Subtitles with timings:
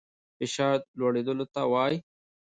[0.37, 1.97] فشار لوړېدلو ته وايي.